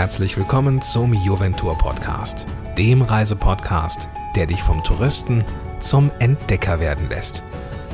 [0.00, 2.46] herzlich willkommen zum Juventur Podcast,
[2.78, 5.44] dem Reisepodcast, der dich vom Touristen
[5.80, 7.42] zum Entdecker werden lässt.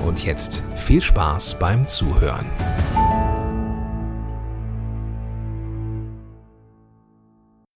[0.06, 2.46] Und jetzt viel Spaß beim Zuhören.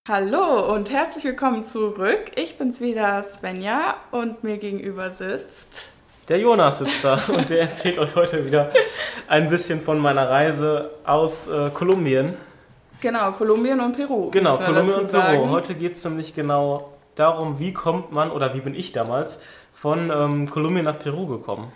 [0.07, 2.31] Hallo und herzlich willkommen zurück.
[2.37, 5.89] Ich bin's wieder, Svenja, und mir gegenüber sitzt.
[6.29, 8.71] Der Jonas sitzt da und der erzählt euch heute wieder
[9.27, 12.36] ein bisschen von meiner Reise aus äh, Kolumbien.
[13.00, 14.31] Genau, Kolumbien und Peru.
[14.31, 15.22] Genau, Kolumbien und Peru.
[15.22, 15.50] sagen.
[15.50, 19.40] Heute geht es nämlich genau darum, wie kommt man oder wie bin ich damals
[19.75, 21.73] von ähm, Kolumbien nach Peru gekommen.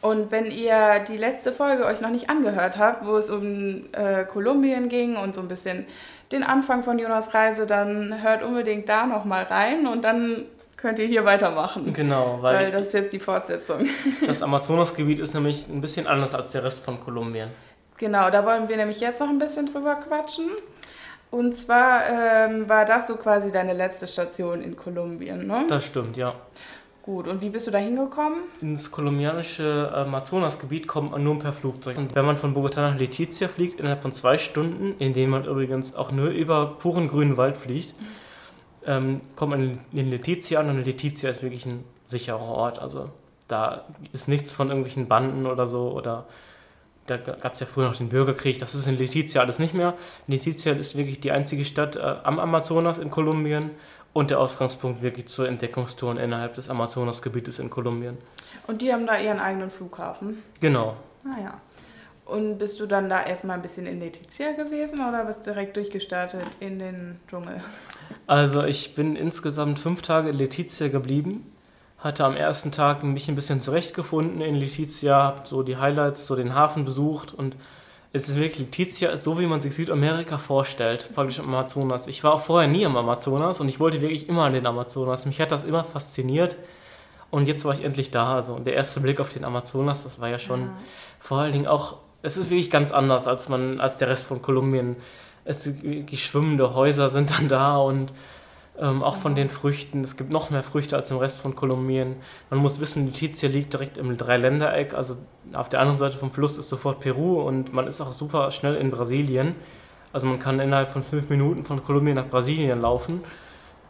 [0.00, 4.24] Und wenn ihr die letzte Folge euch noch nicht angehört habt, wo es um äh,
[4.24, 5.86] Kolumbien ging und so ein bisschen
[6.32, 10.42] den Anfang von Jonas Reise, dann hört unbedingt da nochmal rein und dann
[10.76, 11.92] könnt ihr hier weitermachen.
[11.94, 13.86] Genau, Weil weil das ist jetzt die Fortsetzung.
[14.26, 17.48] das Amazonasgebiet ist nämlich ein bisschen anders als der Rest von Kolumbien.
[18.02, 20.50] Genau, da wollen wir nämlich jetzt noch ein bisschen drüber quatschen.
[21.30, 25.66] Und zwar ähm, war das so quasi deine letzte Station in Kolumbien, ne?
[25.68, 26.34] Das stimmt, ja.
[27.02, 28.40] Gut, und wie bist du da hingekommen?
[28.60, 31.96] Ins kolumbianische Amazonasgebiet kommt man nur per Flugzeug.
[31.96, 35.44] Und wenn man von Bogotá nach Letizia fliegt, innerhalb von zwei Stunden, in denen man
[35.44, 37.94] übrigens auch nur über puren grünen Wald fliegt,
[38.84, 42.80] ähm, kommt man in Letizia an und Letizia ist wirklich ein sicherer Ort.
[42.80, 43.10] Also
[43.46, 46.26] da ist nichts von irgendwelchen Banden oder so oder
[47.06, 49.94] da gab es ja früher noch den Bürgerkrieg, das ist in Letizia alles nicht mehr.
[50.26, 53.70] Letizia ist wirklich die einzige Stadt äh, am Amazonas in Kolumbien
[54.12, 58.18] und der Ausgangspunkt wirklich zur Entdeckungstouren innerhalb des Amazonasgebietes in Kolumbien.
[58.66, 60.42] Und die haben da ihren eigenen Flughafen.
[60.60, 60.96] Genau.
[61.24, 61.60] Naja.
[62.24, 65.76] Und bist du dann da erstmal ein bisschen in Letizia gewesen oder bist du direkt
[65.76, 67.60] durchgestartet in den Dschungel?
[68.26, 71.52] Also ich bin insgesamt fünf Tage in Letizia geblieben,
[72.02, 76.34] hatte am ersten Tag mich ein bisschen zurechtgefunden in Letizia, hab so die Highlights, so
[76.34, 77.56] den Hafen besucht und
[78.12, 82.06] es ist wirklich, Letizia ist so, wie man sich Südamerika vorstellt, praktisch im Amazonas.
[82.06, 85.24] Ich war auch vorher nie im Amazonas und ich wollte wirklich immer an den Amazonas.
[85.24, 86.56] Mich hat das immer fasziniert
[87.30, 88.34] und jetzt war ich endlich da.
[88.34, 90.70] Also und der erste Blick auf den Amazonas, das war ja schon Ja.
[91.20, 94.42] vor allen Dingen auch, es ist wirklich ganz anders als man, als der Rest von
[94.42, 94.96] Kolumbien.
[95.44, 98.12] Es die schwimmende Häuser sind dann da und
[98.78, 100.02] ähm, auch von den Früchten.
[100.02, 102.16] Es gibt noch mehr Früchte als im Rest von Kolumbien.
[102.50, 104.94] Man muss wissen, Letizia liegt direkt im Dreiländereck.
[104.94, 105.16] Also
[105.52, 108.76] auf der anderen Seite vom Fluss ist sofort Peru und man ist auch super schnell
[108.76, 109.54] in Brasilien.
[110.12, 113.20] Also man kann innerhalb von fünf Minuten von Kolumbien nach Brasilien laufen.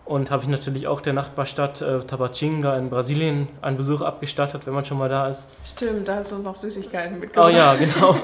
[0.05, 4.75] Und habe ich natürlich auch der Nachbarstadt äh, Tabatinga in Brasilien einen Besuch abgestattet, wenn
[4.75, 5.47] man schon mal da ist.
[5.65, 7.53] Stimmt, da hast du uns noch Süßigkeiten Oh mitgebracht.
[7.55, 8.17] ja, genau.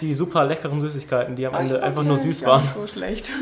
[0.00, 2.60] Die super leckeren Süßigkeiten, die am Aber ich Ende einfach nur süß waren.
[2.62, 3.30] nicht so schlecht.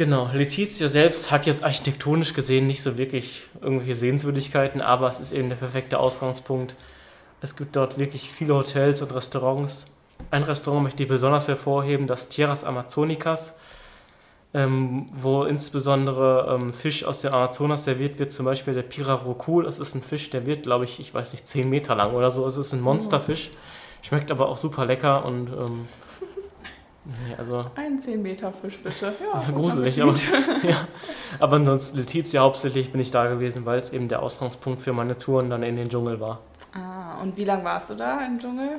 [0.00, 5.30] Genau, Letizia selbst hat jetzt architektonisch gesehen nicht so wirklich irgendwelche Sehenswürdigkeiten, aber es ist
[5.30, 6.74] eben der perfekte Ausgangspunkt.
[7.42, 9.84] Es gibt dort wirklich viele Hotels und Restaurants.
[10.30, 13.54] Ein Restaurant möchte ich besonders hervorheben, das Tierras Amazonicas,
[14.54, 19.60] ähm, wo insbesondere ähm, Fisch aus dem Amazonas serviert wird, zum Beispiel der Pirarucu.
[19.60, 22.30] Das ist ein Fisch, der wird, glaube ich, ich weiß nicht, 10 Meter lang oder
[22.30, 22.46] so.
[22.46, 23.50] Es ist ein Monsterfisch,
[24.00, 25.88] schmeckt aber auch super lecker und ähm,
[27.04, 29.14] nee, also Ein 10 Meter Fisch, bitte.
[29.20, 30.12] Ja, gruselig, aber,
[30.62, 30.76] ja.
[31.38, 35.18] aber ansonsten Letizia hauptsächlich bin ich da gewesen, weil es eben der Ausgangspunkt für meine
[35.18, 36.40] Touren dann in den Dschungel war.
[36.72, 38.70] Ah, und wie lange warst du da im Dschungel?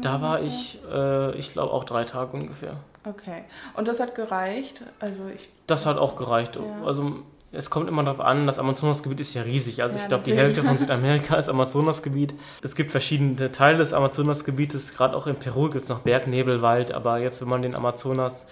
[0.00, 2.78] Da war ich, äh, ich glaube, auch drei Tage ungefähr.
[3.04, 3.44] Okay.
[3.74, 4.82] Und das hat gereicht?
[4.98, 5.50] Also ich.
[5.66, 6.56] Das hat auch gereicht.
[6.56, 6.84] Ja.
[6.84, 9.82] Also es kommt immer darauf an, das Amazonasgebiet ist ja riesig.
[9.82, 10.36] Also Ja, ich glaube, die.
[10.36, 12.34] Hälfte von Südamerika ist Amazonasgebiet.
[12.62, 14.94] Es gibt verschiedene Teile des Amazonasgebietes.
[14.94, 16.92] Gerade auch in Peru gibt es noch Bergnebelwald.
[16.92, 18.46] Aber jetzt, wenn man den Amazonas,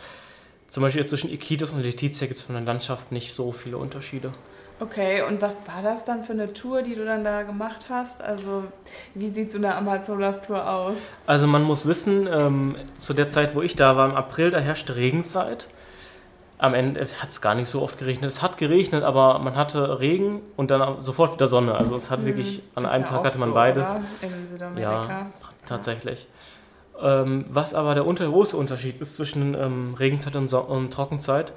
[0.68, 3.76] zum Beispiel jetzt zwischen Iquitos und Letizia, gibt es von der Landschaft nicht so viele
[3.76, 4.32] Unterschiede.
[4.78, 8.20] Okay, und was war das dann für eine Tour, die du dann da gemacht hast?
[8.20, 8.64] Also,
[9.14, 10.96] wie sieht so eine Amazonas-Tour aus?
[11.24, 14.58] Also man muss wissen, ähm, zu der Zeit, wo ich da war, im April, da
[14.58, 15.68] herrschte Regenzeit.
[16.58, 18.30] Am Ende hat es gar nicht so oft geregnet.
[18.30, 21.74] Es hat geregnet, aber man hatte Regen und dann sofort wieder Sonne.
[21.74, 23.94] Also es hat wirklich, an Ist einem ja Tag hatte man so, beides.
[24.22, 25.08] In Südamerika.
[25.08, 25.30] Ja,
[25.66, 26.26] tatsächlich.
[27.00, 31.52] Ähm, was aber der unter große Unterschied ist zwischen ähm, Regenzeit und, so und Trockenzeit,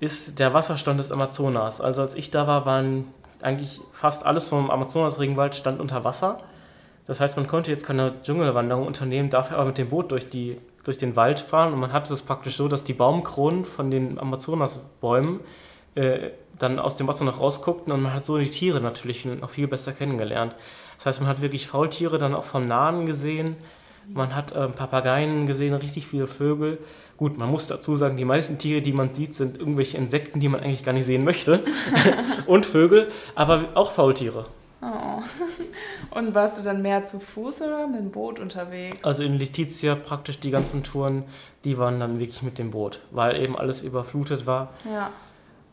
[0.00, 1.82] ist der Wasserstand des Amazonas.
[1.82, 3.08] Also als ich da war, waren
[3.42, 6.38] eigentlich fast alles vom Amazonas-Regenwald stand unter Wasser.
[7.06, 10.58] Das heißt, man konnte jetzt keine Dschungelwanderung unternehmen, dafür aber mit dem Boot durch, die,
[10.84, 14.18] durch den Wald fahren und man hatte es praktisch so, dass die Baumkronen von den
[14.18, 15.40] Amazonasbäumen
[15.94, 19.50] äh, dann aus dem Wasser noch rausguckten und man hat so die Tiere natürlich noch
[19.50, 20.54] viel besser kennengelernt.
[20.96, 23.56] Das heißt, man hat wirklich Faultiere dann auch vom Nahen gesehen,
[24.12, 26.78] man hat ähm, Papageien gesehen, richtig viele Vögel.
[27.16, 30.48] Gut, man muss dazu sagen, die meisten Tiere, die man sieht, sind irgendwelche Insekten, die
[30.48, 31.62] man eigentlich gar nicht sehen möchte.
[32.46, 34.46] und Vögel, aber auch Faultiere.
[34.82, 35.22] Oh.
[36.18, 39.04] Und warst du dann mehr zu Fuß oder mit dem Boot unterwegs?
[39.04, 41.24] Also in Letizia praktisch die ganzen Touren,
[41.64, 44.72] die waren dann wirklich mit dem Boot, weil eben alles überflutet war.
[44.84, 45.10] Ja.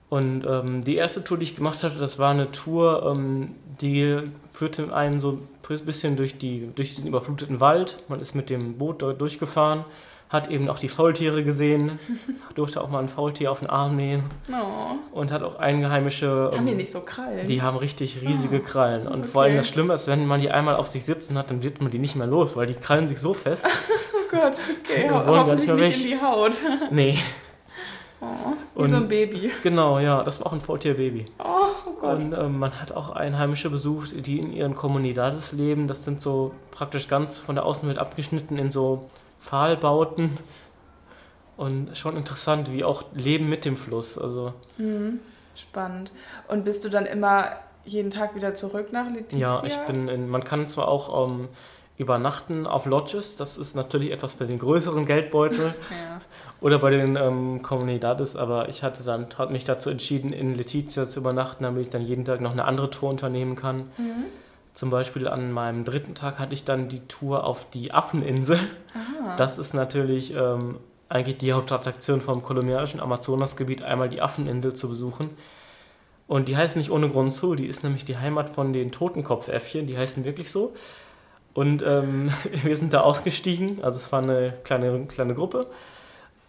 [0.09, 4.21] Und ähm, die erste Tour, die ich gemacht hatte, das war eine Tour, ähm, die
[4.51, 5.39] führte einen so
[5.69, 8.03] ein bisschen durch, die, durch diesen überfluteten Wald.
[8.07, 9.83] Man ist mit dem Boot dort durchgefahren,
[10.29, 11.99] hat eben auch die Faultiere gesehen,
[12.53, 14.95] durfte auch mal ein Faultier auf den Arm nehmen Oh.
[15.17, 16.51] und hat auch einheimische.
[16.53, 17.47] Haben die ähm, nicht so Krallen?
[17.47, 19.07] die haben richtig riesige Ah, Krallen.
[19.07, 19.57] Und vor allem okay.
[19.59, 21.99] das Schlimme ist, wenn man die einmal auf sich sitzen hat, dann wird man die
[21.99, 23.67] nicht mehr los, weil die krallen sich so fest.
[24.13, 25.05] oh Gott, okay.
[25.09, 26.53] Ho gar hoffentlich nicht nicht in die Haut.
[26.91, 27.17] nee,
[28.19, 28.25] Oh,
[28.75, 29.51] wie Und- so ein Baby.
[29.61, 31.25] genau, ja, das war auch ein Faultierbaby.
[31.37, 31.43] Oh,
[31.85, 32.15] oh Gott.
[32.17, 35.87] Und ähm, man hat auch Einheimische besucht, die in ihren Comunidades leben.
[35.87, 39.05] Das sind so praktisch ganz von der Außenwelt abgeschnitten in so
[39.47, 40.37] Pfahlbauten.
[41.55, 44.17] Und schon interessant, wie auch Leben mit dem Fluss.
[44.17, 45.19] Also Hm,
[45.55, 46.11] spannend.
[46.47, 47.45] Und bist du dann immer
[47.83, 49.39] jeden Tag wieder zurück nach Letizia?
[49.39, 51.47] ja, ich bin in, man kann zwar auch ähm,
[51.97, 56.21] übernachten auf Lodges, das ist natürlich etwas für den größeren Geldbeutel Ja.
[56.61, 61.05] oder bei den ähm, Comunidades, aber ich hatte dann hat mich dazu entschieden, in Letizia
[61.07, 63.89] zu übernachten, damit ich dann jeden Tag noch eine andere Tour unternehmen kann.
[63.97, 64.25] Mhm.
[64.77, 68.59] Zum Beispiel an meinem dritten Tag hatte ich dann die Tour auf die Affeninsel.
[68.93, 69.35] Ah.
[69.35, 70.77] Das ist natürlich ähm,
[71.09, 75.31] eigentlich die Hauptattraktion vom kolumbianischen Amazonasgebiet, einmal die Affeninsel zu besuchen.
[76.27, 79.87] Und die heißt nicht ohne Grund so, die ist nämlich die Heimat von den Totenkopfäffchen,
[79.87, 80.75] die heißen wirklich so.
[81.55, 82.29] Und ähm,
[82.63, 85.65] wir sind da ausgestiegen, also es war eine kleine, kleine Gruppe.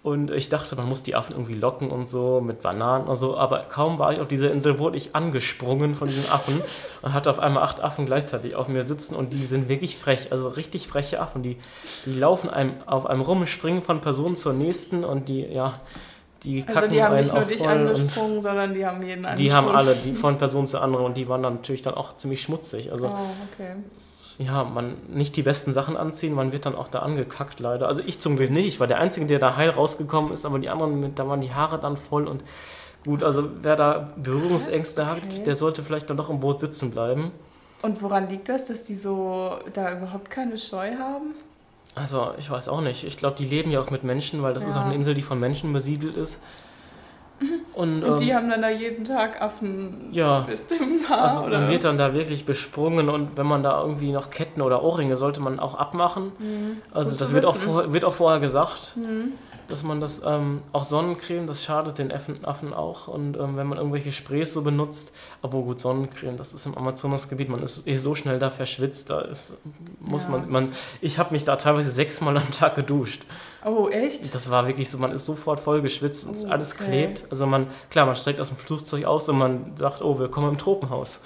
[0.02, 3.36] Und ich dachte, man muss die Affen irgendwie locken und so mit Bananen und so.
[3.36, 6.62] Aber kaum war ich auf dieser Insel, wurde ich angesprungen von diesen Affen
[7.02, 9.16] und hatte auf einmal acht Affen gleichzeitig auf mir sitzen.
[9.16, 11.42] Und die sind wirklich frech, also richtig freche Affen.
[11.42, 11.56] Die,
[12.06, 15.80] die laufen einem auf einem rum, springen von Person zur nächsten und die, ja,
[16.44, 19.36] die kacken Also die haben nicht nur dich angesprungen, sondern die haben jeden angesprungen.
[19.36, 22.14] die haben alle, die von Person zu anderen und die waren dann natürlich dann auch
[22.14, 22.92] ziemlich schmutzig.
[22.92, 23.72] Also Oh, okay.
[24.38, 27.88] Ja, man nicht die besten Sachen anziehen, man wird dann auch da angekackt leider.
[27.88, 30.58] Also ich zum Glück nicht, ich war der Einzige, der da heil rausgekommen ist, aber
[30.60, 32.42] die anderen, mit, da waren die Haare dann voll und
[33.04, 35.38] gut, also wer da Berührungsängste Krass, okay.
[35.38, 37.32] hat, der sollte vielleicht dann doch im Boot sitzen bleiben.
[37.82, 41.34] Und woran liegt das, dass die so da überhaupt keine Scheu haben?
[41.94, 44.64] Also ich weiß auch nicht, ich glaube, die leben ja auch mit Menschen, weil das
[44.64, 44.82] ist Ja.
[44.82, 46.40] auch eine Insel, die von Menschen besiedelt ist.
[47.74, 51.42] Und, Und die ähm, haben dann da jeden Tag Affen ja, bist im Haar, also
[51.44, 51.60] oder?
[51.60, 55.16] man wird dann da wirklich besprungen und wenn man da irgendwie noch Ketten oder Ohrringe
[55.16, 56.32] sollte man auch abmachen.
[56.38, 56.78] Mhm.
[56.92, 58.96] Also Gut das wird auch, vor, wird auch vorher gesagt.
[58.96, 59.34] Mhm.
[59.68, 63.06] dass man das, ähm, auch Sonnencreme, das schadet den Affen, auch.
[63.06, 65.12] Und ähm, wenn man irgendwelche Sprays so benutzt,
[65.42, 69.20] obwohl gut Sonnencreme, das ist im Amazonasgebiet, man ist eh so schnell da verschwitzt, da
[69.20, 69.52] ist,
[70.00, 70.30] muss Ja.
[70.30, 73.22] man, man, ich habe mich da teilweise sechsmal am Tag geduscht.
[73.64, 74.34] Oh, echt?
[74.34, 76.84] Das war wirklich so, man ist sofort voll geschwitzt und Oh, alles okay.
[76.86, 77.24] klebt.
[77.30, 80.58] Also man, klar, man steigt aus dem Flugzeug aus und man sagt, oh, willkommen im
[80.58, 81.20] Tropenhaus.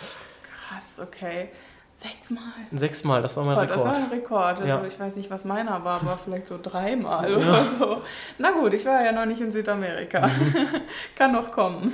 [0.68, 1.50] Krass, okay.
[1.94, 2.42] Sechsmal.
[2.72, 3.96] Sechsmal, das war mein Oh, das war Rekord.
[3.96, 4.60] ein Rekord.
[4.62, 4.84] Also Ja.
[4.86, 8.00] ich weiß nicht, was meiner war, aber vielleicht so dreimal oder so.
[8.38, 10.26] Na gut, ich war ja noch nicht in Südamerika.
[10.26, 10.66] Mhm.
[11.16, 11.92] Kann noch kommen.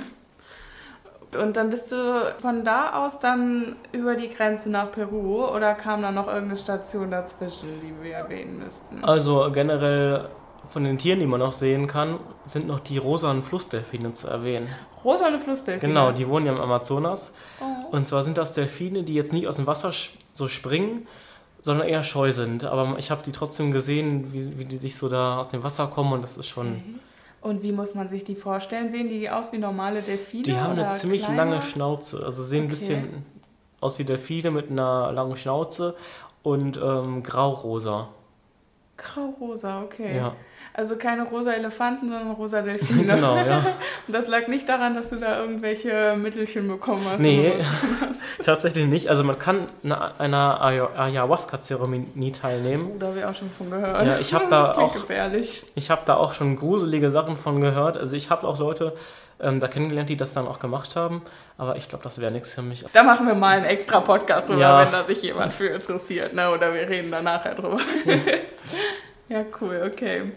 [1.37, 6.01] Und dann bist du von da aus dann über die Grenze nach Peru oder kam
[6.01, 9.03] da noch irgendeine Station dazwischen, die wir erwähnen müssten?
[9.03, 10.27] Also generell
[10.69, 14.69] von den Tieren, die man noch sehen kann, sind noch die rosanen Flussdelfine zu erwähnen.
[15.03, 15.93] Rosane Flussdelfine.
[15.93, 17.33] Genau, die wohnen ja im Amazonas.
[17.61, 17.95] Oh.
[17.95, 19.91] Und zwar sind das Delfine, die jetzt nicht aus dem Wasser
[20.33, 21.07] so springen,
[21.61, 22.65] sondern eher scheu sind.
[22.65, 25.87] Aber ich habe die trotzdem gesehen, wie, wie die sich so da aus dem Wasser
[25.87, 26.99] kommen und das ist schon.
[27.41, 28.89] Und wie muss man sich die vorstellen?
[28.89, 30.43] Sehen die aus wie normale Delfine?
[30.43, 31.45] Die haben eine ziemlich kleiner?
[31.45, 32.21] lange Schnauze.
[32.23, 32.69] Also sehen ein Okay.
[32.71, 33.25] bisschen
[33.79, 35.95] aus wie Delfine mit einer langen Schnauze
[36.43, 38.09] und ähm, grau-rosa.
[38.97, 40.17] Grau-rosa, okay.
[40.17, 40.35] Ja,
[40.73, 43.15] Also keine rosa Elefanten, sondern rosa Delfine.
[43.15, 43.57] genau, ja.
[44.07, 47.19] Und das lag nicht daran, dass du da irgendwelche Mittelchen bekommen hast.
[47.19, 47.53] Nee,
[48.43, 49.09] tatsächlich nicht.
[49.09, 52.91] Also man kann einer, einer Aya- Ayahuasca-Zeremonie teilnehmen.
[52.93, 52.99] so.
[52.99, 54.05] Da habe ich auch schon von gehört.
[54.07, 55.65] Ja, ich hab da auch- gefährlich.
[55.75, 57.97] Ich habe da auch schon gruselige Sachen von gehört.
[57.97, 58.93] Also ich habe auch Leute
[59.41, 61.21] ähm, da kennengelernt, die das dann auch gemacht haben.
[61.57, 62.85] Aber ich glaube, das wäre nichts für mich.
[62.93, 64.81] Da machen wir mal einen extra Podcast drüber, Ja.
[64.85, 66.33] wenn da sich jemand für interessiert.
[66.33, 66.49] Ne?
[66.51, 67.79] Oder wir reden da nachher drüber.
[69.29, 70.31] ja, cool, okay.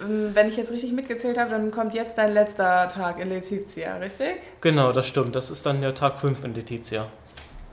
[0.00, 3.96] Ähm, Wenn ich jetzt richtig mitgezählt habe, dann kommt jetzt dein letzter Tag in Letizia,
[3.96, 4.36] richtig?
[4.60, 5.34] Genau, das stimmt.
[5.34, 7.06] Das ist dann der Tag 5 in Letizia.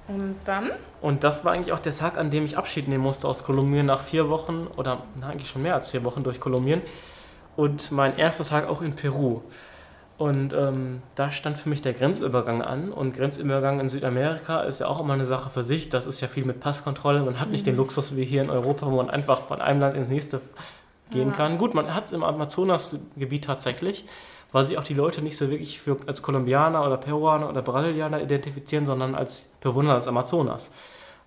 [0.08, 0.72] Und dann?
[1.02, 3.86] Und das war eigentlich auch der Tag, an dem ich Abschied nehmen musste aus Kolumbien
[3.86, 6.82] nach vier Wochen oder na, eigentlich schon mehr als vier Wochen durch Kolumbien.
[7.56, 9.42] Und mein erster Tag auch in Peru.
[10.20, 12.92] Und ähm, da stand für mich der Grenzübergang an.
[12.92, 15.88] Und Grenzübergang in Südamerika ist ja auch immer eine Sache für sich.
[15.88, 17.22] Das ist ja viel mit Passkontrolle.
[17.24, 19.96] Man hat nicht den Luxus wie hier in Europa, wo man einfach von einem Land
[19.96, 20.42] ins nächste
[21.10, 21.36] gehen Ja.
[21.36, 21.58] kann.
[21.58, 24.04] Gut, man hat es im Amazonasgebiet tatsächlich,
[24.52, 28.22] weil sich auch die Leute nicht so wirklich für, als Kolumbianer oder Peruaner oder Brasilianer
[28.22, 30.70] identifizieren, sondern als Bewohner des Amazonas.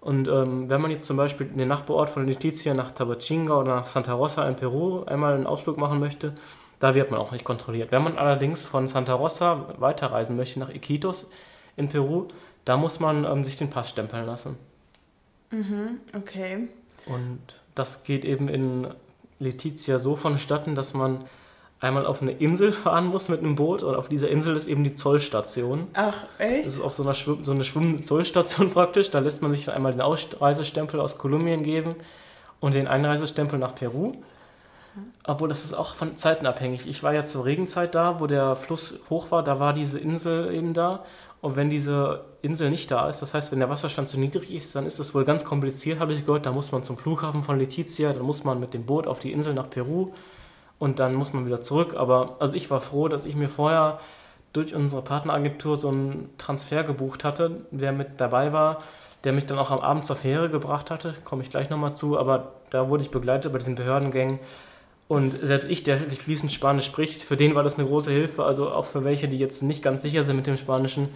[0.03, 3.77] Und ähm, wenn man jetzt zum Beispiel in den Nachbarort von Letizia nach Tabachinga oder
[3.77, 6.35] nach Santa Rosa in Peru einmal einen Ausflug machen möchte,
[6.83, 7.93] da wird man auch nicht kontrolliert.
[7.93, 11.29] Wenn man allerdings von Santa Rosa weiterreisen möchte nach Iquitos
[11.77, 12.27] in Peru,
[12.65, 14.59] da muss man ähm, sich den Pass stempeln lassen.
[15.53, 16.67] Mhm, okay.
[17.07, 17.39] Und
[17.77, 18.89] das geht eben in
[19.39, 21.21] Letizia so vonstatten, dass man
[21.79, 24.83] einmal auf eine Insel fahren muss mit einem Boot und auf dieser Insel ist eben
[24.83, 25.87] die Zollstation.
[25.93, 26.67] Ach, echt?
[26.67, 29.09] Das ist auf so, einer Schwimm so eine schwimmende Zollstation praktisch.
[29.09, 31.95] Da lässt man sich dann einmal den Ausreisestempel aus Kolumbien geben
[32.59, 34.11] und den Einreisestempel nach Peru.
[35.25, 36.87] Obwohl, das ist auch von Zeiten abhängig.
[36.87, 40.53] Ich war ja zur Regenzeit da, wo der Fluss hoch war, da war diese Insel
[40.53, 41.05] eben da.
[41.41, 44.77] Und wenn diese Insel nicht da ist, das heißt, wenn der Wasserstand zu niedrig ist,
[44.77, 46.47] dann ist das wohl ganz kompliziert, habe ich gehört.
[46.47, 49.33] Da muss man zum Flughafen von Letizia, dann muss man mit dem Boot auf die
[49.33, 50.13] Insel nach Peru
[50.79, 51.95] und dann muss man wieder zurück.
[51.97, 53.99] Aber also ich war froh, dass ich mir vorher
[54.53, 58.83] durch unsere Partneragentur so einen Transfer gebucht hatte, der mit dabei war,
[59.25, 62.19] der mich dann auch am Abend zur Fähre gebracht hatte, komme ich gleich nochmal zu,
[62.19, 64.41] aber da wurde ich begleitet bei den Behördengängen
[65.13, 68.45] und selbst ich, der fließend Spanisch spricht, für den war das eine große Hilfe.
[68.47, 71.11] Also auch für welche, die jetzt nicht ganz sicher sind mit dem Spanischen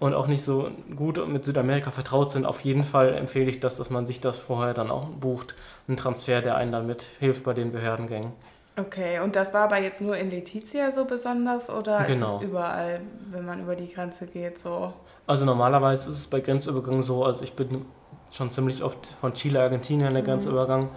[0.00, 3.76] und auch nicht so gut mit Südamerika vertraut sind, auf jeden Fall empfehle ich das,
[3.76, 5.54] dass man sich das vorher dann auch bucht.
[5.86, 8.32] Ein Transfer, der einen dann mit hilft bei den Behördengängen.
[8.76, 12.26] Okay, und das war aber jetzt nur in Letizia so besonders oder Genau.
[12.26, 13.00] ist es überall,
[13.30, 14.92] wenn man über die Grenze geht, so?
[15.28, 17.84] Also normalerweise ist es bei Grenzübergängen so, also ich bin
[18.32, 20.90] schon ziemlich oft von Chile, Argentinien der Grenzübergang.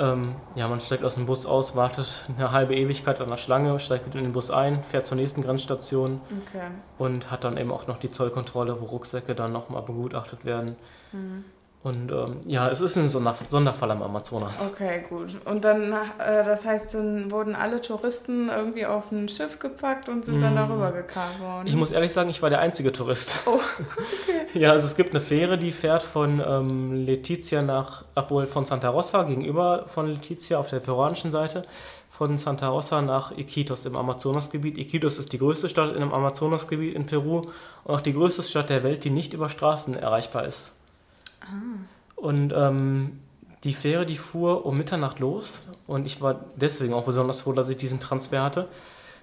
[0.00, 3.78] Ähm, ja, man steigt aus dem Bus aus, wartet eine halbe Ewigkeit an der Schlange,
[3.80, 6.68] steigt wieder in den Bus ein, fährt zur nächsten Grenzstation Okay.
[6.98, 10.76] und hat dann eben auch noch die Zollkontrolle, wo Rucksäcke dann nochmal begutachtet werden.
[11.88, 14.70] Und ähm, ja, es ist ein Sonder Sonderfall am Amazonas.
[14.70, 15.30] Okay, gut.
[15.44, 20.24] Und dann, äh, das heißt, dann wurden alle Touristen irgendwie auf ein Schiff gepackt und
[20.24, 21.66] sind dann darüber gekarrt worden.
[21.66, 23.38] Ich muss ehrlich sagen, ich war der einzige Tourist.
[23.46, 23.58] Oh,
[24.54, 28.88] Ja, also es gibt eine Fähre, die fährt von ähm, Letizia nach, obwohl von Santa
[28.88, 31.62] Rosa gegenüber von Letizia auf der peruanischen Seite,
[32.10, 34.78] von Santa Rosa nach Iquitos im Amazonasgebiet.
[34.78, 37.42] Iquitos ist die größte Stadt im Amazonasgebiet in Peru
[37.84, 40.72] und auch die größte Stadt der Welt, die nicht über Straßen erreichbar ist.
[42.16, 43.20] Und ähm,
[43.64, 47.68] die Fähre, die fuhr um Mitternacht los und ich war deswegen auch besonders froh, dass
[47.68, 48.68] ich diesen Transfer hatte.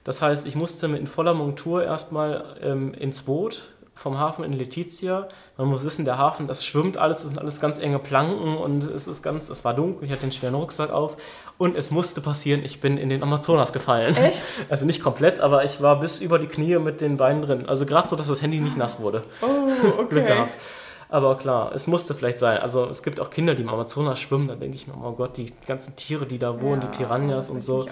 [0.04, 4.52] Das heißt, ich musste mit in voller Montur erstmal ähm, ins Boot vom Hafen in
[4.54, 5.30] Letizia.
[5.58, 8.84] Man muss wissen, der Hafen, das schwimmt alles, das sind alles ganz enge Planken und
[8.84, 11.16] es ist ganz, es war dunkel, ich hatte den schweren Rucksack auf
[11.58, 14.16] und es musste passieren, ich bin in den Amazonas gefallen.
[14.16, 14.44] Echt?
[14.70, 17.66] Also nicht komplett, aber ich war bis über die Knie mit den Beinen drin.
[17.68, 19.24] Also gerade so, dass das Handy nicht nass wurde.
[19.42, 20.34] oh Glück okay.
[20.34, 20.52] gehabt.
[21.10, 22.58] Aber klar, es musste vielleicht sein.
[22.58, 24.48] Also es gibt auch Kinder, die im Amazonas schwimmen.
[24.48, 27.50] Da denke ich mir, oh Gott, die ganzen Tiere, die da wohnen, Ja, die Piranhas
[27.50, 27.86] und so.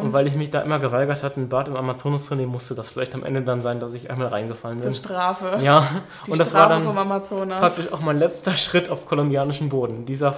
[0.00, 2.74] Und weil ich mich da immer geweigert hatte, ein Bad im Amazonas zu nehmen, musste
[2.74, 4.98] das vielleicht am Ende dann sein, dass ich einmal reingefallen Zur bin.
[5.00, 5.58] Strafe.
[5.62, 5.86] Ja,
[6.26, 7.60] Die und das Strafe war dann vom Amazonas.
[7.60, 10.04] praktisch auch mein letzter Schritt auf kolumbianischem Boden.
[10.06, 10.34] Dieser,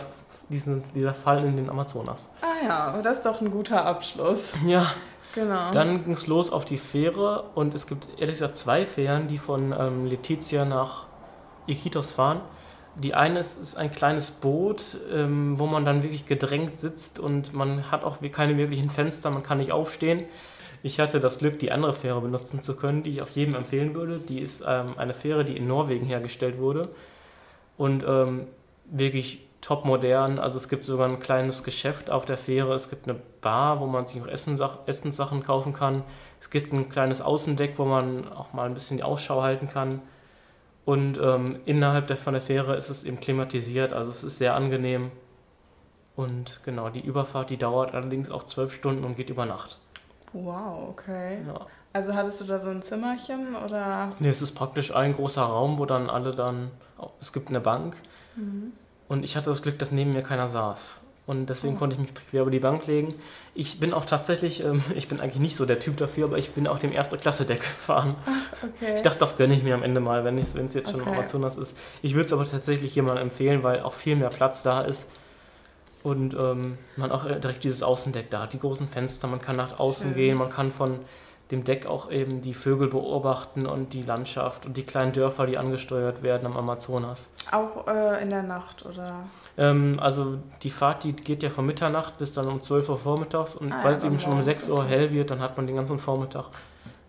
[0.50, 2.28] diesen, dieser Fall in den Amazonas.
[2.42, 4.52] Ah ja, das ist doch ein guter Abschluss.
[4.66, 4.86] Ja,
[5.32, 5.70] Genau.
[5.72, 9.38] Dann ging es los auf die Fähre und es gibt ehrlich gesagt zwei Fähren, die
[9.38, 11.04] von ähm, Letizia nach
[11.70, 12.40] Iquitos fahren.
[12.96, 17.52] Die eine ist, ist ein kleines Boot, ähm, wo man dann wirklich gedrängt sitzt und
[17.52, 20.24] man hat auch keine wirklichen Fenster, man kann nicht aufstehen.
[20.82, 23.94] Ich hatte das Glück, die andere Fähre benutzen zu können, die ich auch jedem empfehlen
[23.94, 24.18] würde.
[24.18, 26.88] Die ist ähm, eine Fähre, die in Norwegen hergestellt wurde
[27.76, 28.46] und ähm,
[28.86, 30.38] wirklich top modern.
[30.38, 32.74] Also es gibt sogar ein kleines Geschäft auf der Fähre.
[32.74, 36.02] Es gibt eine Bar, wo man sich Essensach Essenssachen kaufen kann.
[36.40, 40.00] Es gibt ein kleines Außendeck, wo man auch mal ein bisschen die Ausschau halten kann.
[40.84, 44.54] Und ähm, innerhalb der, von der Fähre ist es eben klimatisiert, also es ist sehr
[44.54, 45.10] angenehm.
[46.16, 49.78] Und genau, die Überfahrt, die dauert allerdings auch zwölf Stunden und geht über Nacht.
[50.32, 51.38] Wow, okay.
[51.46, 51.66] Ja.
[51.92, 54.12] Also hattest du da so ein Zimmerchen oder?
[54.20, 57.60] Nee, es ist praktisch ein großer Raum, wo dann alle dann, oh, es gibt eine
[57.60, 57.96] Bank
[59.08, 61.00] und ich hatte das Glück, dass neben mir keiner saß.
[61.30, 61.78] Und deswegen Oh.
[61.78, 63.14] konnte ich mich quer über die Bank legen.
[63.54, 66.50] Ich bin auch tatsächlich, ähm, ich bin eigentlich nicht so der Typ dafür, aber ich
[66.50, 68.16] bin auch dem erste Klasse Deck gefahren.
[68.62, 68.94] Okay.
[68.96, 71.10] Ich dachte, das gönne ich mir am Ende mal, wenn es jetzt schon Okay.
[71.10, 71.76] Amazonas ist.
[72.02, 75.08] Ich würde es aber tatsächlich jemandem empfehlen, weil auch viel mehr Platz da ist.
[76.02, 79.78] Und ähm, man auch direkt dieses Außendeck da hat, die großen Fenster, man kann nach
[79.78, 80.16] außen Schön.
[80.16, 80.99] gehen, man kann von
[81.50, 85.59] dem Deck auch eben die Vögel beobachten und die Landschaft und die kleinen Dörfer, die
[85.59, 87.28] angesteuert werden am Amazonas.
[87.50, 89.25] Auch äh, in der Nacht oder?
[89.59, 93.57] Ähm, also die Fahrt, die geht ja von Mitternacht bis dann um 12 Uhr vormittags
[93.57, 95.57] und Ah, weil ja, es eben schon um morgens, 6 Uhr hell wird, dann hat
[95.57, 96.47] man den ganzen Vormittag,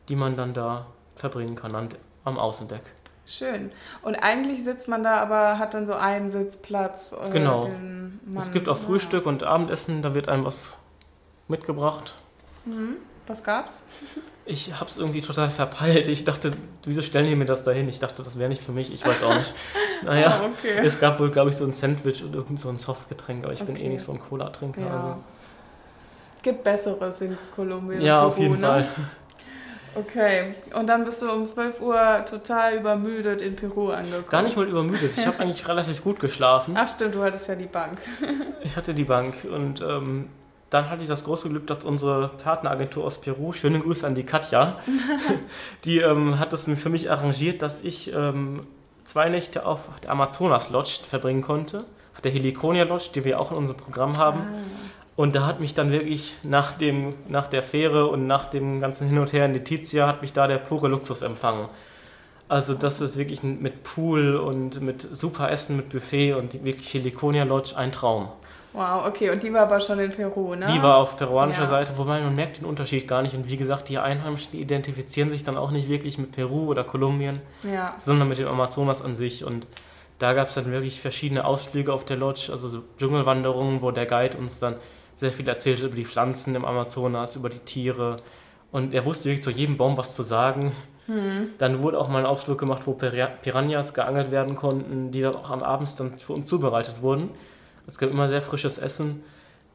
[0.10, 1.90] die man dann da verbringen kann an,
[2.24, 2.82] am Außendeck.
[3.28, 3.72] Schön.
[4.02, 7.14] Und eigentlich sitzt man da, aber hat dann so einen Sitzplatz.
[7.14, 7.70] Äh, Genau.
[8.38, 8.84] es gibt auch ja.
[8.86, 10.76] Frühstück und Abendessen, da wird einem was
[11.48, 12.16] mitgebracht.
[12.66, 12.96] Mhm.
[13.28, 13.84] Was gab's?
[14.46, 16.08] Ich habe es irgendwie total verpeilt.
[16.08, 16.51] Ich dachte,
[16.84, 17.88] wieso stellen die mir das dahin?
[17.88, 18.94] Ich dachte, das wäre nicht für mich.
[18.94, 19.54] Ich weiß auch nicht.
[20.04, 20.82] Naja, oh, okay.
[20.84, 23.62] es gab wohl, glaube ich, so ein Sandwich und irgend so ein Softgetränk, aber ich
[23.62, 23.74] okay.
[23.74, 24.82] bin eh nicht so ein Cola-Trinker.
[24.82, 24.88] Ja.
[24.88, 25.16] Also.
[26.42, 28.01] Gibt Besseres in Kolumbien.
[28.01, 28.68] Ja, Peru, auf jeden ne?
[28.68, 28.88] Fall.
[29.94, 34.30] Okay, und dann bist du um 12 Uhr total übermüdet in Peru angekommen.
[34.30, 36.75] Gar nicht mal übermüdet, ich habe eigentlich relativ gut geschlafen.
[36.78, 38.00] Ach stimmt, du hattest ja die Bank.
[38.63, 40.30] ich hatte die Bank und ähm,
[40.72, 44.24] dann hatte ich das große Glück, dass unsere Partneragentur aus Peru, schöne Grüße an die
[44.24, 44.80] Katja,
[45.86, 48.66] die ähm, hat es für mich arrangiert, dass ich ähm,
[49.04, 53.51] zwei Nächte auf der Amazonas Lodge verbringen konnte, auf der Heliconia Lodge, die wir auch
[53.51, 54.40] in unserem Programm haben.
[54.40, 54.60] Ah.
[55.18, 59.10] Und da hat mich dann wirklich nach, dem, nach der Fähre und nach dem ganzen
[59.10, 61.68] Hin und Her in Letizia, hat mich da der pure Luxus empfangen.
[62.48, 67.44] Also das ist wirklich mit Pool und mit super Essen, mit Buffet und wirklich Heliconia
[67.44, 68.30] Lodge ein Traum.
[68.74, 70.66] Wow, okay, und die war aber schon in Peru, ne?
[70.74, 71.68] Die war auf peruanischer ja.
[71.68, 73.36] Seite, wobei man merkt den Unterschied gar nicht.
[73.36, 77.40] Und wie gesagt, die Einheimischen identifizieren sich dann auch nicht wirklich mit Peru oder Kolumbien,
[77.63, 77.96] ja.
[78.00, 79.44] sondern mit dem Amazonas an sich.
[79.44, 79.68] Und
[80.20, 84.06] da gab es dann wirklich verschiedene Ausflüge auf der Lodge, also so Dschungelwanderungen, wo der
[84.06, 84.75] Guide uns dann
[85.16, 88.18] sehr viel erzählte über die Pflanzen im Amazonas, über die Tiere.
[88.72, 90.72] Und er wusste wirklich zu jedem Baum was zu sagen.
[91.08, 91.50] Hm.
[91.58, 95.50] Dann wurde auch mal ein Ausflug gemacht, wo Piranhas geangelt werden konnten, die dann auch
[95.50, 97.32] am Abend dann für uns zubereitet wurden.
[97.88, 99.24] Es gab immer sehr frisches Essen.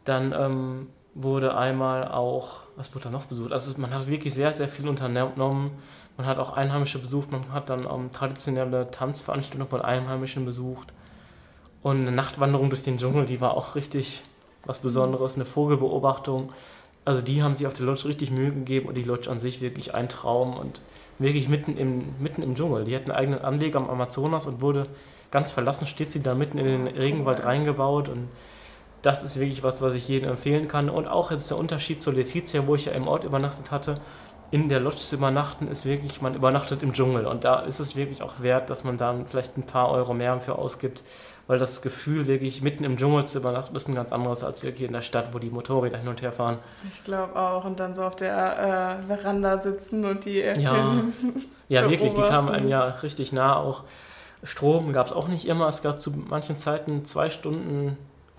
[0.05, 3.53] Dann ähm, wurde einmal auch, was wurde da noch besucht?
[3.53, 5.73] Also man hat wirklich sehr, sehr viel unternommen.
[6.17, 10.93] Man hat auch Einheimische besucht, man hat dann ähm, traditionelle Tanzveranstaltungen von Einheimischen besucht.
[11.83, 14.23] Und eine Nachtwanderung durch den Dschungel, die war auch richtig
[14.65, 16.53] was Besonderes, eine Vogelbeobachtung.
[17.07, 19.61] Also die haben sich auf der Lodge richtig Mühe gegeben und die Lodge an sich
[19.61, 20.81] wirklich ein Traum und
[21.21, 22.85] wirklich mitten im, mitten im Dschungel.
[22.85, 24.89] Die hatten einen eigenen Anleger am Amazonas und wurde
[25.31, 28.29] ganz verlassen, steht sie da mitten in den Regenwald reingebaut und
[29.03, 30.91] das ist wirklich was, was ich jedem empfehlen kann.
[30.91, 34.01] Und auch jetzt der Unterschied zur Letizia, wo ich ja im Ort übernachtet hatte,
[34.51, 37.27] in der Lodge zu übernachten, ist wirklich, man übernachtet im Dschungel.
[37.27, 40.41] Und da ist es wirklich auch wert, dass man dann vielleicht ein paar Euro mehr
[40.41, 41.05] für ausgibt,
[41.47, 44.87] weil das Gefühl, wirklich mitten im Dschungel zu übernachten, ist ein ganz anderes als wirklich
[44.87, 46.59] in der Stadt, wo die Motorräder hin und her fahren.
[46.89, 47.65] Ich glaube auch.
[47.65, 51.03] Und dann so auf der äh, Veranda sitzen und die äh, Ja,
[51.69, 53.57] ja wirklich, die kamen einem ja richtig nah.
[53.57, 53.85] Auch
[54.43, 55.69] Strom gab es auch nicht immer.
[55.69, 57.97] Es gab zu manchen Zeiten zwei Stunden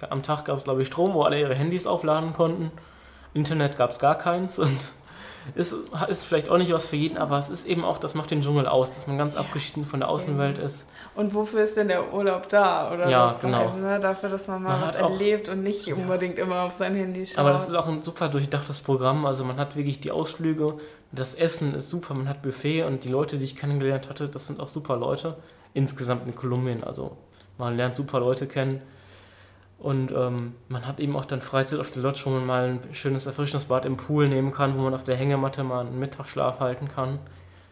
[0.10, 2.72] am Tag gab es, glaube ich, Strom, wo alle ihre Handys aufladen konnten.
[3.34, 4.92] Internet gab es gar keins und
[5.56, 5.76] ist,
[6.08, 8.42] ist vielleicht auch nicht was für jeden, aber es ist eben auch, das macht den
[8.42, 9.40] Dschungel aus, dass man ganz ja.
[9.40, 10.88] abgeschieden von der Außenwelt ist.
[11.16, 12.94] Und wofür ist denn der Urlaub da?
[12.94, 13.74] Oder ja, genau.
[13.76, 14.00] ne?
[14.00, 16.44] Dafür, dass man mal man was erlebt auch, und nicht unbedingt ja.
[16.44, 17.38] immer auf sein Handy schaut.
[17.40, 19.26] Aber das ist auch ein super durchdachtes Programm.
[19.26, 20.78] Also man hat wirklich die Ausflüge,
[21.12, 24.48] das Essen ist super, man hat Buffet und die Leute, die ich kennengelernt hatte, das
[24.48, 25.36] sind auch super Leute.
[25.74, 26.84] Insgesamt in Kolumbien.
[26.84, 27.18] Also
[27.58, 28.82] man lernt super Leute kennen.
[29.80, 32.80] Und ähm, man hat eben auch dann Freizeit auf der Lodge, wo man mal ein
[32.94, 36.88] schönes Erfrischungsbad im Pool nehmen kann, wo man auf der Hängematte mal einen Mittagsschlaf halten
[36.88, 37.20] kann.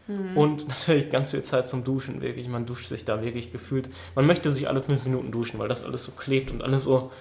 [0.08, 0.38] Mhm.
[0.38, 2.48] Und natürlich ganz viel Zeit zum Duschen, wirklich.
[2.48, 3.90] Man duscht sich da wirklich gefühlt.
[4.14, 7.12] Man möchte sich alle fünf Minuten duschen, weil das alles so klebt und alles so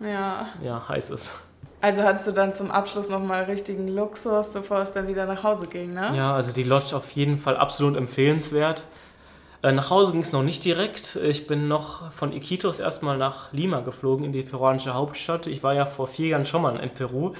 [0.00, 0.48] ja.
[0.62, 1.36] Ja, heiß ist.
[1.80, 5.66] Also hattest du dann zum Abschluss nochmal richtigen Luxus, bevor es dann wieder nach Hause
[5.66, 6.12] ging, ne?
[6.16, 8.84] Ja, also die Lodge auf jeden Fall absolut empfehlenswert.
[9.62, 11.16] Äh, nach Hause ging es noch nicht direkt.
[11.16, 15.46] Ich bin noch von Iquitos erstmal nach Lima geflogen, in die peruanische Hauptstadt.
[15.46, 17.34] Ich war ja vor vier Jahren schon mal in Peru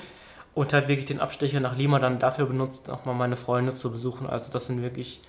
[0.55, 3.91] und habe wirklich den Abstecher nach Lima dann dafür benutzt, auch mal meine Freunde zu
[3.91, 4.29] besuchen.
[4.29, 5.21] Also das sind wirklich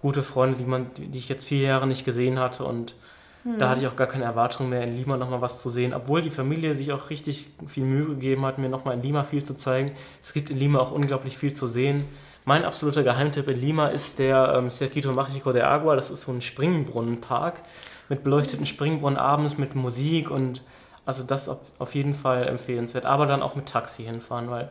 [0.00, 2.96] gute Freunde, die, man, die ich jetzt vier Jahre nicht gesehen hatte und
[3.44, 3.58] hm.
[3.58, 6.22] da hatte ich auch gar keine Erwartung mehr, in Lima nochmal was zu sehen, obwohl
[6.22, 9.54] die Familie sich auch richtig viel Mühe gegeben hat, mir nochmal in Lima viel zu
[9.54, 9.92] zeigen.
[10.20, 12.04] Es gibt in Lima auch unglaublich viel zu sehen.
[12.44, 15.94] Mein absoluter Geheimtipp in Lima ist der ähm, Circuito Mágico de Agua.
[15.94, 17.62] Das ist so ein Springbrunnenpark
[18.08, 20.62] mit beleuchteten Springbrunnen abends, mit Musik und
[21.06, 23.06] also das auf, jeden Fall empfehlenswert.
[23.06, 24.70] Aber dann auch mit Taxi hinfahren, weil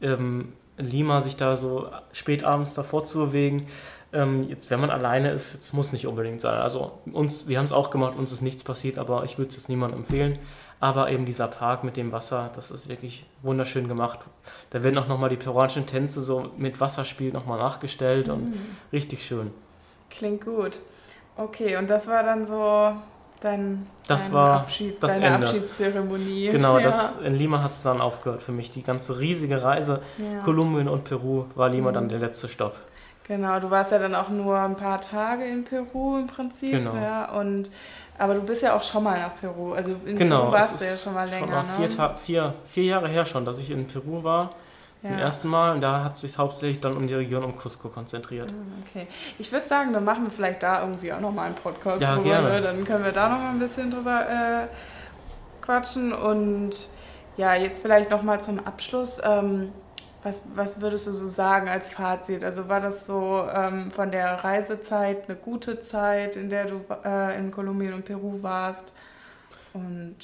[0.00, 3.66] ähm, Lima sich da so spät abends davor zu bewegen,
[4.12, 6.58] ähm, jetzt wenn man alleine ist, jetzt muss nicht unbedingt sein.
[6.58, 9.56] Also uns, wir haben es auch gemacht, uns ist nichts passiert, aber ich würde es
[9.56, 10.38] jetzt niemandem empfehlen.
[10.80, 14.20] Aber eben dieser Park mit dem Wasser, das ist wirklich wunderschön gemacht.
[14.70, 18.32] Da werden auch nochmal die peruanischen Tänze so mit Wasserspiel nochmal nachgestellt mhm.
[18.32, 18.54] und
[18.90, 19.52] richtig schön.
[20.08, 20.78] Klingt gut.
[21.36, 22.92] Okay, und das war dann so
[23.40, 25.46] dein, das dein war Abschied, das deine Ende.
[25.46, 26.48] Abschiedszeremonie.
[26.48, 26.84] Genau, ja.
[26.84, 28.70] das, in Lima hat es dann aufgehört für mich.
[28.70, 30.40] Die ganze riesige Reise, ja.
[30.44, 31.94] Kolumbien und Peru, war Lima mhm.
[31.94, 32.76] dann der letzte Stopp.
[33.26, 36.72] Genau, du warst ja dann auch nur ein paar Tage in Peru im Prinzip.
[36.72, 36.94] Genau.
[36.94, 37.70] Ja, und,
[38.18, 39.72] aber du bist ja auch schon mal nach Peru.
[39.72, 41.46] Also in genau, Peru warst du ja schon mal länger.
[41.46, 42.14] Schon mal vier, ne?
[42.24, 44.50] vier, vier Jahre her schon, dass ich in Peru war.
[45.02, 45.10] Ja.
[45.10, 47.88] Zum ersten Mal und da hat es sich hauptsächlich dann um die Region um Cusco
[47.88, 48.50] konzentriert.
[48.50, 49.06] Ah, okay.
[49.38, 52.24] Ich würde sagen, dann machen wir vielleicht da irgendwie auch nochmal einen Podcast ja, drüber.
[52.24, 52.50] Gerne.
[52.50, 52.60] Ne?
[52.60, 54.66] Dann können wir da nochmal ein bisschen drüber äh,
[55.62, 56.12] quatschen.
[56.12, 56.90] Und
[57.38, 59.22] ja, jetzt vielleicht nochmal zum Abschluss.
[59.24, 59.72] Ähm,
[60.22, 62.44] was, was würdest du so sagen als Fazit?
[62.44, 67.38] Also war das so ähm, von der Reisezeit eine gute Zeit, in der du äh,
[67.38, 68.94] in Kolumbien und Peru warst?
[69.72, 70.16] Und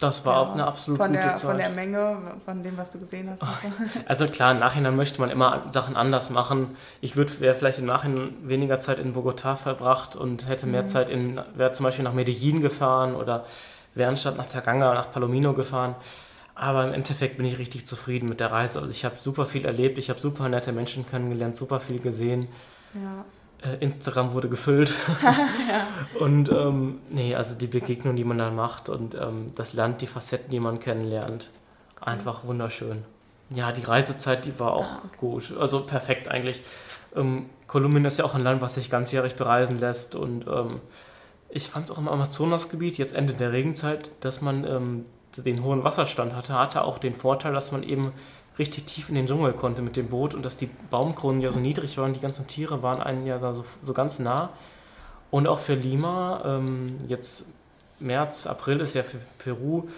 [0.00, 1.40] das war ja, eine absolut gute der, Zeit.
[1.40, 3.42] Von der Menge, von dem, was du gesehen hast.
[4.06, 6.76] Also klar, im Nachhinein möchte man immer Sachen anders machen.
[7.00, 10.86] Ich wäre vielleicht im Nachhinein weniger Zeit in Bogotá verbracht und hätte mehr mhm.
[10.86, 13.44] Zeit in, wäre zum Beispiel nach Medellin gefahren oder
[13.94, 15.96] wäre anstatt nach Taganga nach Palomino gefahren.
[16.58, 18.80] Aber im Endeffekt bin ich richtig zufrieden mit der Reise.
[18.80, 22.48] Also ich habe super viel erlebt, ich habe super nette Menschen kennengelernt, super viel gesehen.
[22.94, 23.24] Ja.
[23.62, 24.92] Äh, Instagram wurde gefüllt.
[25.22, 25.86] ja.
[26.18, 30.08] Und ähm, nee, also die Begegnung, die man dann macht und ähm, das Land, die
[30.08, 31.50] Facetten, die man kennenlernt,
[32.00, 33.04] einfach wunderschön.
[33.50, 35.16] Ja, die Reisezeit, die war auch ah, okay.
[35.18, 35.56] gut.
[35.60, 36.62] Also perfekt eigentlich.
[37.14, 40.80] Ähm, Kolumbien ist ja auch ein Land, was sich ganzjährig bereisen lässt und ähm,
[41.50, 45.04] ich fand es auch im Amazonasgebiet, jetzt Ende der Regenzeit, dass man ähm,
[45.36, 48.12] den hohen Wasserstand hatte, hatte auch den Vorteil, dass man eben
[48.58, 51.60] richtig tief in den Dschungel konnte mit dem Boot und dass die Baumkronen ja so
[51.60, 54.50] niedrig waren, die ganzen Tiere waren einem ja da so, so ganz nah.
[55.30, 57.46] Und auch für Lima, ähm, jetzt
[58.00, 59.88] März, April ist ja für Peru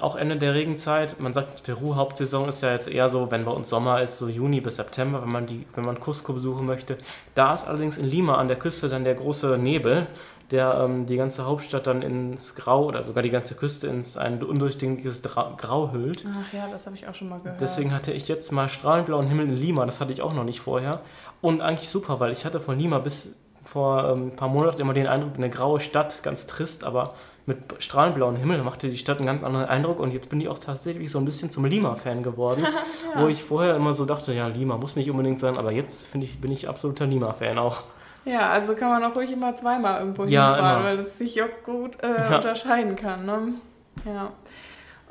[0.00, 1.20] auch Ende der Regenzeit.
[1.20, 4.28] Man sagt, Peru Hauptsaison ist ja jetzt eher so, wenn bei uns Sommer ist, so
[4.28, 6.98] Juni bis September, wenn man die, wenn man Cusco besuchen möchte.
[7.34, 10.06] Da ist allerdings in Lima an der Küste dann der große Nebel
[10.50, 14.42] der ähm, die ganze Hauptstadt dann ins Grau oder sogar die ganze Küste ins ein
[14.42, 16.24] undurchdringliches Grau hüllt.
[16.26, 17.60] Ach ja, das habe ich auch schon mal gehört.
[17.60, 20.60] Deswegen hatte ich jetzt mal strahlend Himmel in Lima, das hatte ich auch noch nicht
[20.60, 21.00] vorher.
[21.40, 23.30] Und eigentlich super, weil ich hatte von Lima bis
[23.64, 27.14] vor ähm, ein paar Monaten immer den Eindruck, eine graue Stadt, ganz trist, aber
[27.46, 30.58] mit strahlend Himmel machte die Stadt einen ganz anderen Eindruck und jetzt bin ich auch
[30.58, 32.66] tatsächlich so ein bisschen zum Lima-Fan geworden,
[33.14, 33.22] ja.
[33.22, 36.40] wo ich vorher immer so dachte, ja, Lima muss nicht unbedingt sein, aber jetzt ich,
[36.40, 37.82] bin ich absoluter Lima-Fan auch.
[38.24, 40.88] Ja, also kann man auch ruhig immer zweimal irgendwo ja, hinfahren, immer.
[40.88, 42.36] weil es sich auch gut äh, ja.
[42.36, 43.24] unterscheiden kann.
[43.24, 43.54] Ne?
[44.04, 44.32] Ja.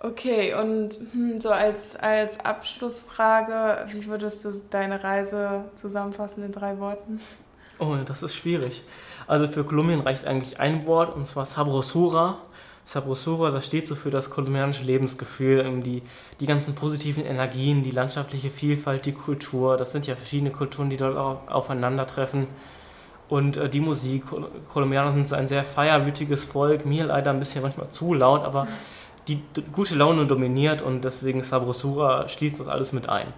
[0.03, 6.77] Okay, und hm, so als, als Abschlussfrage, wie würdest du deine Reise zusammenfassen in drei
[6.79, 7.21] Worten?
[7.77, 8.83] Oh, das ist schwierig.
[9.27, 12.39] Also für Kolumbien reicht eigentlich ein Wort, und zwar Sabrosura.
[12.85, 16.03] Sabrosura, das steht so für das kolumbianische Lebensgefühl, die,
[16.39, 19.75] die ganzen positiven Energien, die landschaftliche Vielfalt, die Kultur.
[19.75, 22.47] Das sind ja verschiedene Kulturen, die dort auch aufeinandertreffen.
[23.27, 24.25] Und äh, die Musik,
[24.71, 28.67] Kolumbianer sind ein sehr feierwütiges Volk, mir leider ein bisschen manchmal zu laut, aber
[29.27, 33.33] die gute Laune dominiert und deswegen Sabrosura schließt das alles mit ein.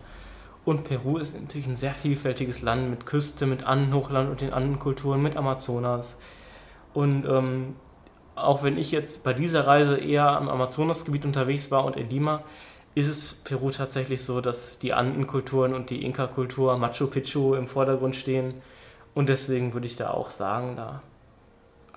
[0.67, 4.79] Und Peru ist natürlich ein sehr vielfältiges Land mit Küste, mit Andenhochland und den anderen
[4.79, 6.17] Kulturen, mit Amazonas.
[6.93, 7.77] Und ähm,
[8.35, 12.43] auch wenn ich jetzt bei dieser Reise eher am Amazonasgebiet unterwegs war und in Lima,
[12.95, 18.17] ist es Peru tatsächlich so, dass die Andenkulturen und die Inka-Kultur, Machu Picchu im Vordergrund
[18.17, 18.53] stehen
[19.15, 20.99] und deswegen würde ich da auch sagen, da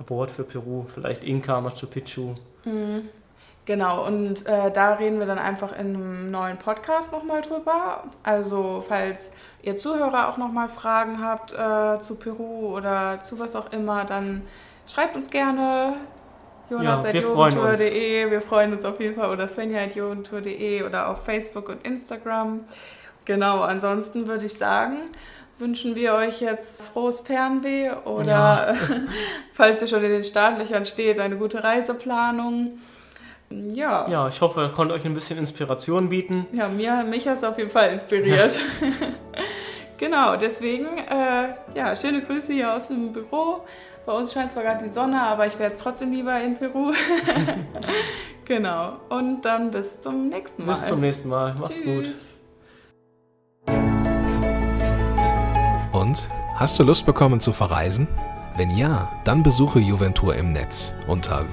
[0.06, 2.35] Wort für Peru, vielleicht Inka, Machu Picchu.
[2.64, 3.09] Mhm.
[3.66, 8.03] Genau, und äh, da reden wir dann einfach in einem neuen Podcast nochmal drüber.
[8.23, 13.73] Also falls ihr Zuhörer auch nochmal Fragen habt äh, zu Peru oder zu was auch
[13.73, 14.42] immer, dann
[14.87, 15.94] schreibt uns gerne.
[16.70, 19.31] Jonas.jugendtour.de, ja, wir freuen uns auf jeden Fall.
[19.31, 22.61] Oder Svenja.jugendtour.de oder auf Facebook und Instagram.
[23.25, 24.99] Genau, ansonsten würde ich sagen,
[25.59, 28.75] wünschen wir euch jetzt frohes Fernweh oder ja.
[29.53, 32.79] falls ihr schon in den Startlöchern steht, eine gute Reiseplanung.
[33.52, 34.06] Ja.
[34.08, 36.46] Ja, ich hoffe, er konnte euch ein bisschen Inspiration bieten.
[36.52, 38.60] Ja, mir, mich hast du auf jeden Fall inspiriert.
[39.98, 43.62] genau, deswegen, äh, ja, schöne Grüße hier aus dem Büro.
[44.06, 46.92] Bei uns scheint zwar gerade die Sonne, aber ich wäre jetzt trotzdem lieber in Peru.
[48.44, 48.98] genau.
[49.08, 50.72] Und dann bis zum nächsten Mal.
[50.72, 51.54] Bis zum nächsten Mal.
[51.54, 52.36] Macht's Tschüss.
[53.66, 53.80] gut.
[55.92, 58.06] Und hast du Lust bekommen zu verreisen?
[58.56, 61.52] Wenn ja, dann besuche Juventur im Netz unter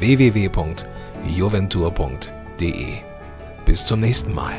[1.27, 2.99] www.juventur.de.
[3.65, 4.55] Bis zum nächsten Mal.